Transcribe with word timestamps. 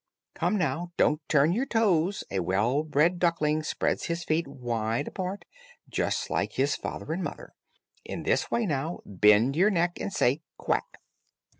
Come, 0.33 0.57
now, 0.57 0.91
don't 0.97 1.21
turn 1.29 1.53
your 1.53 1.67
toes, 1.67 2.23
a 2.31 2.39
well 2.39 2.81
bred 2.83 3.19
duckling 3.19 3.61
spreads 3.61 4.05
his 4.05 4.23
feet 4.23 4.47
wide 4.47 5.07
apart, 5.09 5.45
just 5.87 6.31
like 6.31 6.53
his 6.53 6.75
father 6.75 7.13
and 7.13 7.21
mother, 7.23 7.53
in 8.03 8.23
this 8.23 8.49
way; 8.49 8.65
now 8.65 9.01
bend 9.05 9.55
your 9.55 9.69
neck, 9.69 9.99
and 10.01 10.11
say 10.11 10.41
'quack.'" 10.57 10.97